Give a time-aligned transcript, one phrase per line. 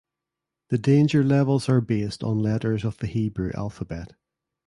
[0.69, 4.13] The danger levels are based on letters of the Hebrew alphabet.